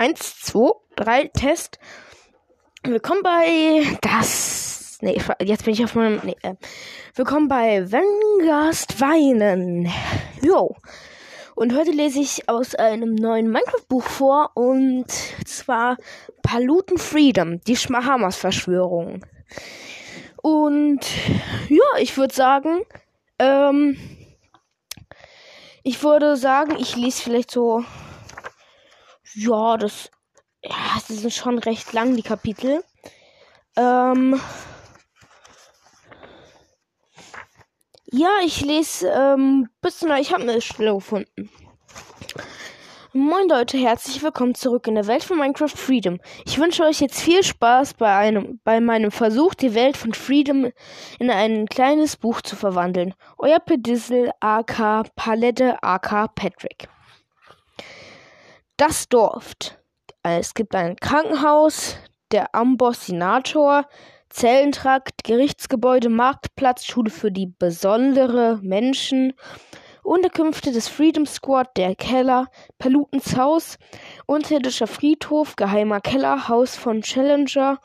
[0.00, 1.80] Eins, zwei, drei, Test.
[2.84, 4.98] Willkommen bei das.
[5.00, 6.20] Nee, jetzt bin ich auf meinem.
[6.22, 6.54] Nee, äh,
[7.16, 9.90] willkommen bei Wengast Weinen.
[10.40, 10.76] Jo.
[11.56, 15.10] Und heute lese ich aus einem neuen Minecraft-Buch vor und
[15.44, 15.96] zwar
[16.44, 19.26] Paluten Freedom, die Schmahamas-Verschwörung.
[20.40, 21.00] Und
[21.68, 22.84] ja, ich würde sagen,
[23.40, 23.98] ähm,
[25.82, 27.82] ich würde sagen, ich lese vielleicht so
[29.38, 30.10] ja, das.
[30.64, 32.82] Ja, sie sind schon recht lang, die Kapitel.
[33.76, 34.40] Ähm.
[38.10, 41.50] Ja, ich lese ähm, bis zu ich habe eine Stelle gefunden.
[43.12, 46.18] Moin Leute, herzlich willkommen zurück in der Welt von Minecraft Freedom.
[46.44, 50.70] Ich wünsche euch jetzt viel Spaß bei einem bei meinem Versuch, die Welt von Freedom
[51.18, 53.14] in ein kleines Buch zu verwandeln.
[53.38, 56.88] Euer Pedissel AK Palette AK Patrick
[58.78, 59.54] das Dorf.
[60.22, 61.96] Es gibt ein Krankenhaus,
[62.30, 63.86] der Ambossinator,
[64.30, 69.32] Zellentrakt, Gerichtsgebäude, Marktplatz, Schule für die besondere Menschen,
[70.04, 72.46] Unterkünfte des Freedom Squad, der Keller,
[72.78, 73.78] Palutens Haus,
[74.26, 77.80] unterirdischer Friedhof, geheimer Keller, Haus von Challenger,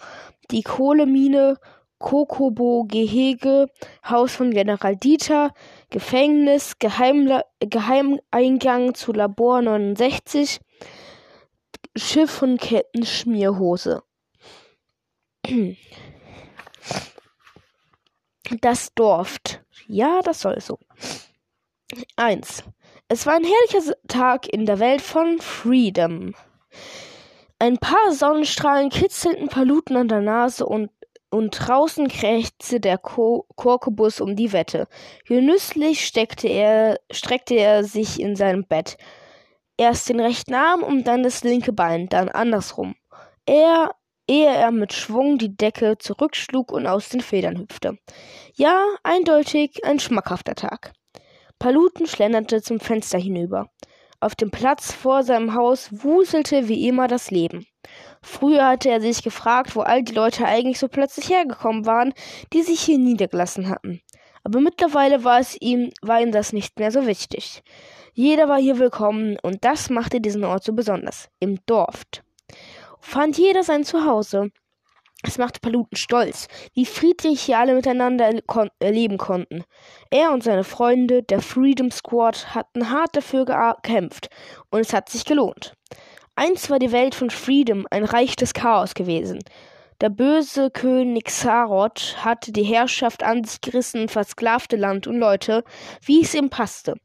[0.52, 1.58] die Kohlemine,
[1.98, 3.68] Kokobo Gehege,
[4.08, 5.54] Haus von General Dieter,
[5.90, 10.60] Gefängnis, Geheimla Geheimeingang zu Labor 69,
[11.96, 14.04] Schiff und Kettenschmierhose.
[18.62, 19.38] Das Dorf.
[19.88, 20.80] Ja, das soll so.
[22.16, 22.64] 1.
[23.10, 26.34] Es war ein herrlicher Tag in der Welt von Freedom.
[27.60, 30.90] Ein paar Sonnenstrahlen kitzelten Paluten an der Nase und,
[31.30, 34.88] und draußen krächzte der Ko Korkobus um die Wette.
[35.26, 38.98] Genüsslich steckte er, streckte er sich in seinem Bett.
[39.78, 42.96] Erst den rechten Arm und dann das linke Bein, dann andersrum.
[43.46, 43.92] Er,
[44.28, 47.98] ehe er mit Schwung die Decke zurückschlug und aus den Federn hüpfte.
[48.54, 50.94] Ja, eindeutig ein schmackhafter Tag.
[51.58, 53.70] Paluten schlenderte zum Fenster hinüber.
[54.20, 57.66] Auf dem Platz vor seinem Haus wuselte wie immer das Leben.
[58.22, 62.14] Früher hatte er sich gefragt, wo all die Leute eigentlich so plötzlich hergekommen waren,
[62.54, 64.02] die sich hier niedergelassen hatten.
[64.44, 67.64] Aber mittlerweile war es ihm, war ihm das nicht mehr so wichtig.
[68.16, 71.30] Jeder war hier willkommen und das machte diesen Ort so besonders.
[71.40, 72.04] Im Dorf
[73.00, 74.52] fand jeder sein Zuhause.
[75.24, 79.64] Es machte Paluten stolz, wie friedlich hier alle miteinander kon leben konnten.
[80.12, 84.30] Er und seine Freunde, der Freedom Squad, hatten hart dafür gekämpft
[84.70, 85.74] und es hat sich gelohnt.
[86.36, 89.40] Einst war die Welt von Freedom ein Reich des Chaos gewesen.
[90.02, 95.64] Der böse König Xaroth hatte die Herrschaft an sich gerissen versklavte Land und Leute,
[96.06, 96.96] wie es ihm passte.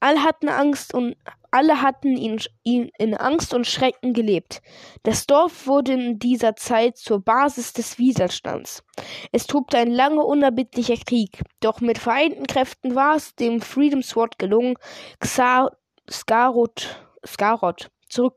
[0.00, 1.16] Alle hatten Angst und
[1.50, 4.62] alle hatten ihn, ihn in Angst und Schrecken gelebt.
[5.02, 8.84] Das Dorf wurde in dieser Zeit zur Basis des Widerstands.
[9.32, 14.38] Es tobte ein langer, unerbittlicher Krieg, doch mit vereinten Kräften war es dem Freedom Sword
[14.38, 14.76] gelungen,
[15.18, 15.76] Xar
[16.08, 18.36] Skaroth, Skaroth zurück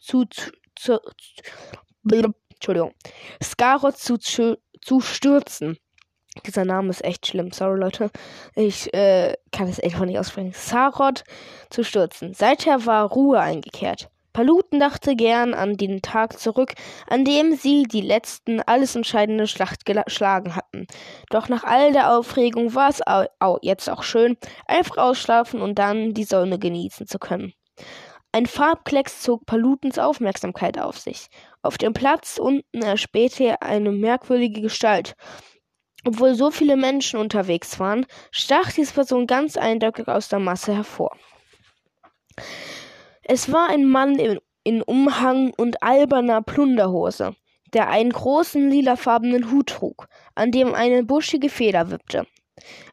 [0.00, 1.00] zu, zu, zu
[2.58, 2.92] Entschuldigung,
[3.42, 5.78] Skaroth zu, zu stürzen.
[6.46, 7.52] Dieser Name ist echt schlimm.
[7.52, 8.10] Sorry, Leute.
[8.54, 10.52] Ich äh, kann es einfach nicht aussprechen.
[10.52, 11.24] Saroth
[11.70, 12.34] zu stürzen.
[12.34, 14.08] Seither war Ruhe eingekehrt.
[14.32, 16.74] Paluten dachte gern an den Tag zurück,
[17.08, 20.86] an dem sie die letzten, alles entscheidende Schlacht geschlagen hatten.
[21.30, 24.36] Doch nach all der Aufregung war es au au jetzt auch schön,
[24.66, 27.52] einfach ausschlafen und dann die Sonne genießen zu können.
[28.30, 31.28] Ein Farbklecks zog Palutens Aufmerksamkeit auf sich.
[31.62, 35.16] Auf dem Platz unten erspähte er eine merkwürdige Gestalt.
[36.04, 41.16] Obwohl so viele Menschen unterwegs waren, stach diese Person ganz eindeutig aus der Masse hervor.
[43.22, 47.34] Es war ein Mann in, in Umhang und alberner Plunderhose,
[47.72, 52.26] der einen großen lilafarbenen Hut trug, an dem eine buschige Feder wippte.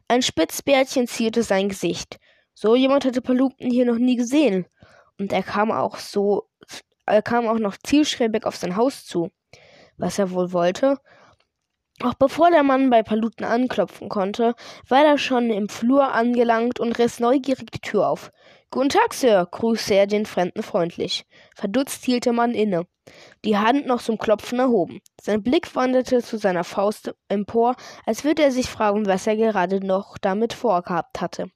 [0.08, 2.18] Ein Spitzbärtchen zierte sein Gesicht.
[2.54, 4.66] So jemand hatte Paluten hier noch nie gesehen
[5.18, 6.48] und er kam auch so,
[7.06, 9.30] er kam auch noch zielstrebig auf sein Haus zu.
[9.96, 10.98] Was er wohl wollte?
[12.02, 14.54] Auch bevor der Mann bei Paluten anklopfen konnte,
[14.86, 18.30] war er schon im Flur angelangt und riss neugierig die Tür auf.
[18.70, 21.24] Guten Tag, Sir, grüßte er den Fremden freundlich.
[21.54, 22.86] Verdutzt hielt der Mann inne,
[23.46, 25.00] die Hand noch zum Klopfen erhoben.
[25.18, 29.80] Sein Blick wanderte zu seiner Faust empor, als würde er sich fragen, was er gerade
[29.80, 31.50] noch damit vorgehabt hatte.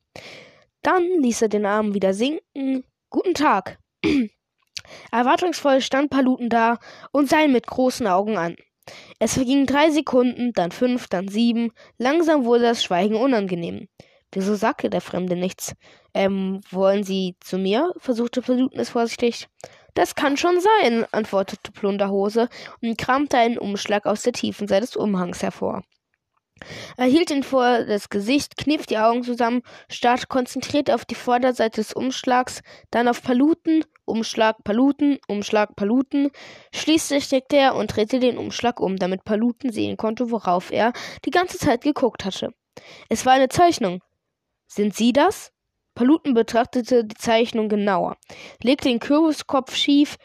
[0.82, 3.80] Dann ließ er den Arm wieder sinken, Guten Tag.
[5.10, 6.78] Erwartungsvoll stand Paluten da
[7.10, 8.54] und sah ihn mit großen Augen an.
[9.18, 11.72] Es vergingen drei Sekunden, dann fünf, dann sieben.
[11.98, 13.88] Langsam wurde das Schweigen unangenehm.
[14.30, 15.74] Wieso sagte der Fremde nichts?
[16.14, 17.92] Ähm, wollen Sie zu mir?
[17.98, 19.48] versuchte Paluten es vorsichtig.
[19.94, 22.48] Das kann schon sein, antwortete Plunderhose
[22.80, 25.82] und kramte einen Umschlag aus der tiefen Seite des Umhangs hervor.
[26.96, 31.80] Er hielt ihn vor das Gesicht, kniff die Augen zusammen, starrte konzentriert auf die Vorderseite
[31.80, 36.30] des Umschlags, dann auf Paluten, Umschlag, Paluten, Umschlag, Paluten.
[36.74, 40.92] Schließlich steckte er und drehte den Umschlag um, damit Paluten sehen konnte, worauf er
[41.24, 42.52] die ganze Zeit geguckt hatte.
[43.08, 44.02] Es war eine Zeichnung.
[44.66, 45.52] Sind Sie das?
[45.94, 48.16] Paluten betrachtete die Zeichnung genauer,
[48.62, 50.16] legte den Kürbiskopf schief,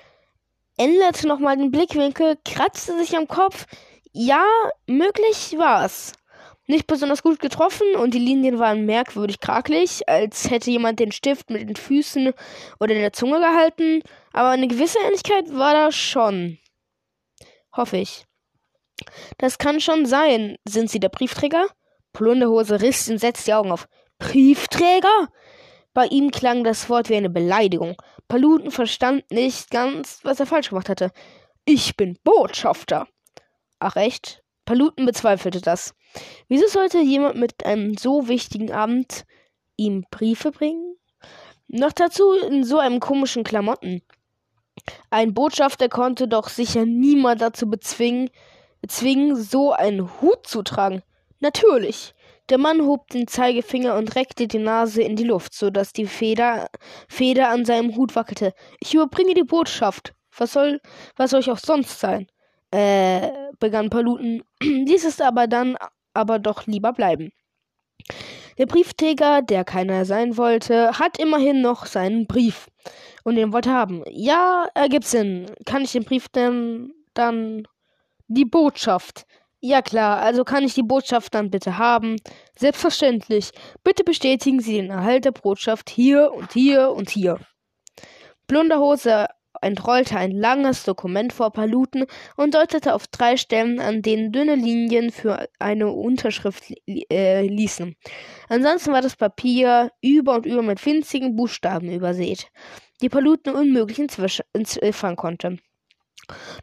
[0.78, 3.66] änderte nochmal den Blickwinkel, kratzte sich am Kopf.
[4.12, 4.46] Ja,
[4.88, 6.14] möglich war's.
[6.68, 11.52] Nicht besonders gut getroffen und die Linien waren merkwürdig krakelig, als hätte jemand den Stift
[11.52, 12.34] mit den Füßen
[12.80, 14.02] oder der Zunge gehalten,
[14.34, 16.58] aber eine gewisse Ähnlichkeit war da schon.
[17.72, 18.26] Hoffe ich.
[19.38, 20.58] Das kann schon sein.
[20.68, 21.68] Sind Sie der Briefträger?
[22.14, 23.88] Plunderhose riss entsetzt die Augen auf.
[24.18, 25.28] Briefträger?
[25.94, 27.96] Bei ihm klang das Wort wie eine Beleidigung.
[28.28, 31.12] Paluten verstand nicht ganz, was er falsch gemacht hatte.
[31.66, 33.08] Ich bin Botschafter.
[33.80, 34.45] Ach echt?
[34.66, 35.94] Paluten bezweifelte das.
[36.48, 39.26] Wieso sollte jemand mit einem so wichtigen Amt
[39.78, 40.98] ihm Briefe bringen?
[41.68, 44.02] Noch dazu in so einem komischen Klamotten.
[45.10, 48.30] Ein Botschafter konnte doch sicher niemand dazu bezwingen,
[48.82, 51.02] bezwingen, so einen Hut zu tragen.
[51.40, 52.14] Natürlich.
[52.50, 56.06] Der Mann hob den Zeigefinger und reckte die Nase in die Luft, so dass die
[56.06, 56.70] Feder,
[57.10, 58.54] Feder an seinem Hut wackelte.
[58.80, 60.14] Ich überbringe die Botschaft.
[60.38, 60.80] Was soll,
[61.16, 62.28] was soll ich auch sonst sein?
[62.72, 64.44] Äh, begann Paluten.
[64.62, 65.78] Dies ist aber dann
[66.14, 67.32] aber doch lieber bleiben.
[68.58, 72.68] Der Briefträger, der keiner sein wollte, hat immerhin noch seinen Brief
[73.24, 74.04] und den wollte haben.
[74.10, 75.48] Ja, ergibt Sinn.
[75.66, 77.68] Kann ich den Brief denn dann
[78.28, 79.26] die Botschaft?
[79.60, 82.18] Ja klar, also kann ich die Botschaft dann bitte haben?
[82.58, 83.50] Selbstverständlich.
[83.84, 87.40] Bitte bestätigen Sie den Erhalt der Botschaft hier und hier und hier.
[88.48, 89.28] Plunderhose
[89.66, 92.06] entrollte ein langes Dokument vor Paluten
[92.38, 97.96] und deutete auf drei Stellen, an denen dünne Linien für eine Unterschrift äh, ließen.
[98.48, 102.48] Ansonsten war das Papier über und über mit winzigen Buchstaben übersät,
[103.02, 104.00] die Paluten unmöglich
[104.54, 105.58] entziffern konnte.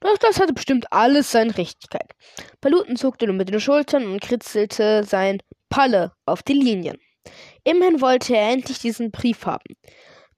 [0.01, 2.13] Doch das hatte bestimmt alles seine Richtigkeit.
[2.61, 5.39] Paluten zuckte nur mit den Schultern und kritzelte sein
[5.69, 6.99] Palle auf die Linien.
[7.65, 9.77] Immerhin wollte er endlich diesen Brief haben.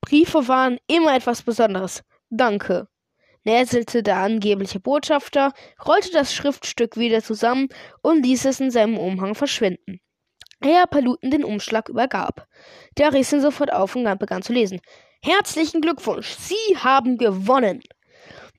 [0.00, 2.02] Briefe waren immer etwas Besonderes.
[2.36, 2.88] Danke,
[3.44, 5.52] näselte der angebliche Botschafter,
[5.86, 7.68] rollte das Schriftstück wieder zusammen
[8.02, 10.00] und ließ es in seinem Umhang verschwinden.
[10.60, 12.48] Herr Paluten den Umschlag übergab.
[12.98, 14.80] Der riss ihn sofort auf und begann zu lesen.
[15.22, 17.82] Herzlichen Glückwunsch, Sie haben gewonnen.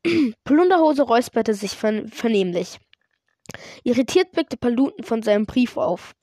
[0.46, 2.80] Plunderhose räusperte sich vernehmlich.
[3.84, 6.16] Irritiert blickte Paluten von seinem Brief auf.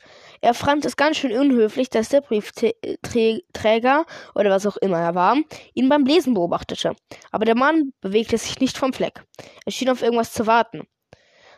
[0.44, 4.04] Er fand es ganz schön unhöflich, dass der Briefträger
[4.34, 5.36] oder was auch immer er war,
[5.72, 6.96] ihn beim Lesen beobachtete.
[7.30, 9.24] Aber der Mann bewegte sich nicht vom Fleck.
[9.64, 10.88] Er schien auf irgendwas zu warten.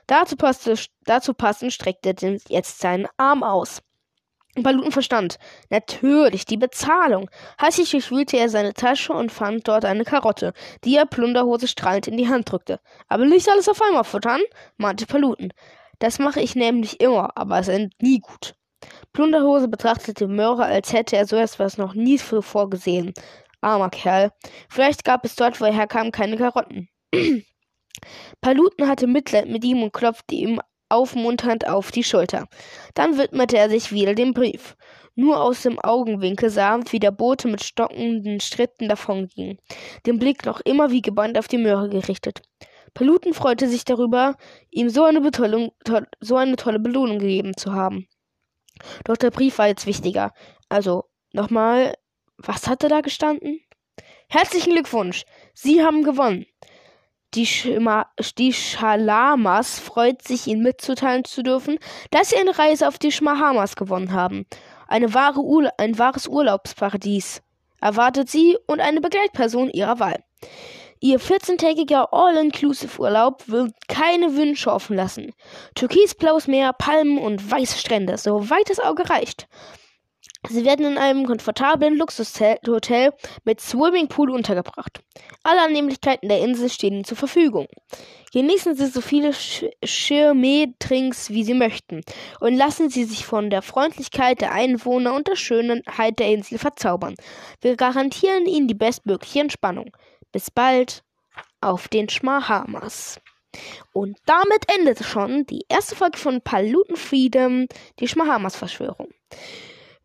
[0.06, 3.80] Dazu, passte, dazu passend streckte er jetzt seinen Arm aus.
[4.62, 5.38] Paluten verstand.
[5.70, 7.30] Natürlich, die Bezahlung.
[7.56, 10.52] Hastig durchwühlte er seine Tasche und fand dort eine Karotte,
[10.84, 12.80] die er Plunderhose strahlend in die Hand drückte.
[13.08, 14.42] Aber nicht alles auf einmal futtern,
[14.76, 15.54] mahnte Paluten.
[16.00, 18.54] Das mache ich nämlich immer, aber es endet nie gut.
[19.14, 23.14] Plunderhose betrachtete Möhre, als hätte er so etwas noch nie zuvor gesehen.
[23.60, 24.32] Armer Kerl.
[24.68, 26.88] Vielleicht gab es dort, wo er herkam, keine Karotten.
[28.40, 32.48] Paluten hatte Mitleid mit ihm und klopfte ihm aufmunternd auf die Schulter.
[32.94, 34.76] Dann widmete er sich wieder dem Brief.
[35.14, 39.58] Nur aus dem Augenwinkel sah, wie der Bote mit stockenden Schritten davonging,
[40.06, 42.42] den Blick noch immer wie gebannt auf die Möhre gerichtet.
[42.94, 44.34] Paluten freute sich darüber,
[44.70, 48.08] ihm so eine, to so eine tolle Belohnung gegeben zu haben.
[49.04, 50.32] Doch der Brief war jetzt wichtiger.
[50.68, 51.94] Also, nochmal,
[52.36, 53.60] was hatte da gestanden?
[54.28, 55.24] Herzlichen Glückwunsch!
[55.52, 56.46] Sie haben gewonnen.
[57.34, 58.06] Die, Schima
[58.38, 61.78] die Schalamas freut sich, Ihnen mitzuteilen zu dürfen,
[62.10, 64.46] dass Sie eine Reise auf die Schmahamas gewonnen haben.
[64.86, 67.42] Eine wahre Ur ein wahres Urlaubsparadies
[67.80, 70.22] erwartet Sie und eine Begleitperson Ihrer Wahl.
[71.04, 75.34] Ihr 14-tägiger All-Inclusive-Urlaub wird keine Wünsche offen lassen.
[75.74, 79.46] Türkisblaues Meer, Palmen und weiße Strände, soweit das Auge reicht.
[80.48, 83.12] Sie werden in einem komfortablen Luxushotel
[83.44, 85.00] mit Swimmingpool untergebracht.
[85.42, 87.66] Alle Annehmlichkeiten der Insel stehen Ihnen zur Verfügung.
[88.32, 89.32] Genießen Sie so viele
[89.84, 92.00] Schirme-Drinks, wie Sie möchten
[92.40, 97.14] und lassen Sie sich von der Freundlichkeit der Einwohner und der Schönheit der Insel verzaubern.
[97.60, 99.90] Wir garantieren Ihnen die bestmögliche Entspannung.
[100.34, 101.04] Bis bald
[101.60, 103.20] auf den Schmahamas.
[103.92, 107.68] Und damit endete schon die erste Folge von Paluten Freedom,
[108.00, 109.14] die Schmahamas-Verschwörung.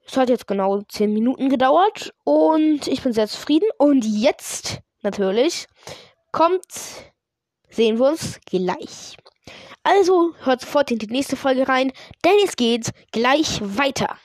[0.05, 3.67] Es hat jetzt genau 10 Minuten gedauert und ich bin sehr zufrieden.
[3.79, 5.65] Und jetzt natürlich
[6.31, 6.63] kommt,
[7.69, 9.17] sehen wir uns gleich.
[9.81, 11.91] Also hört sofort in die nächste Folge rein,
[12.23, 14.15] denn es geht gleich weiter.